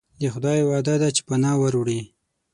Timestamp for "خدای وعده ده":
0.33-1.09